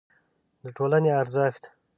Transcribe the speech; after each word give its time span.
د 0.61 0.63
ټولنې 0.77 1.11
ارزښت 1.21 1.61